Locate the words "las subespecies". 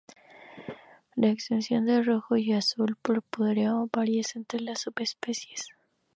4.59-5.67